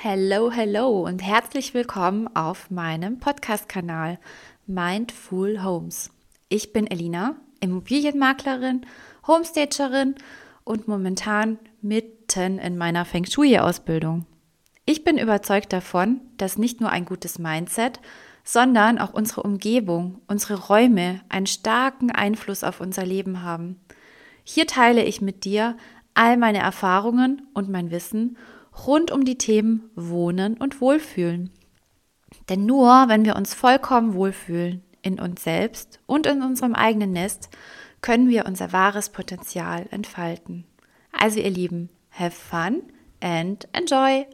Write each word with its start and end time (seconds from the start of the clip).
Hello, 0.00 0.52
hello 0.52 1.04
und 1.06 1.18
herzlich 1.18 1.74
willkommen 1.74 2.28
auf 2.36 2.70
meinem 2.70 3.18
Podcast-Kanal 3.18 4.20
Mindful 4.64 5.64
Homes. 5.64 6.12
Ich 6.48 6.72
bin 6.72 6.86
Elina, 6.86 7.34
Immobilienmaklerin, 7.58 8.86
Homestagerin 9.26 10.14
und 10.62 10.86
momentan 10.86 11.58
mitten 11.82 12.60
in 12.60 12.78
meiner 12.78 13.06
Feng 13.06 13.24
Shui-Ausbildung. 13.24 14.24
Ich 14.86 15.02
bin 15.02 15.18
überzeugt 15.18 15.72
davon, 15.72 16.20
dass 16.36 16.58
nicht 16.58 16.80
nur 16.80 16.90
ein 16.90 17.04
gutes 17.04 17.40
Mindset, 17.40 17.98
sondern 18.44 19.00
auch 19.00 19.14
unsere 19.14 19.42
Umgebung, 19.42 20.20
unsere 20.28 20.68
Räume 20.68 21.22
einen 21.28 21.48
starken 21.48 22.12
Einfluss 22.12 22.62
auf 22.62 22.80
unser 22.80 23.04
Leben 23.04 23.42
haben. 23.42 23.80
Hier 24.44 24.68
teile 24.68 25.02
ich 25.02 25.20
mit 25.20 25.44
dir 25.44 25.76
all 26.14 26.36
meine 26.36 26.58
Erfahrungen 26.58 27.48
und 27.52 27.68
mein 27.68 27.90
Wissen 27.90 28.36
rund 28.86 29.10
um 29.10 29.24
die 29.24 29.38
Themen 29.38 29.90
Wohnen 29.94 30.56
und 30.56 30.80
Wohlfühlen. 30.80 31.50
Denn 32.48 32.66
nur 32.66 33.06
wenn 33.08 33.24
wir 33.24 33.36
uns 33.36 33.54
vollkommen 33.54 34.14
wohlfühlen 34.14 34.82
in 35.02 35.20
uns 35.20 35.42
selbst 35.42 36.00
und 36.06 36.26
in 36.26 36.42
unserem 36.42 36.74
eigenen 36.74 37.12
Nest, 37.12 37.48
können 38.00 38.28
wir 38.28 38.46
unser 38.46 38.72
wahres 38.72 39.10
Potenzial 39.10 39.86
entfalten. 39.90 40.64
Also 41.12 41.40
ihr 41.40 41.50
Lieben, 41.50 41.88
have 42.10 42.30
fun 42.30 42.82
and 43.20 43.66
enjoy! 43.72 44.26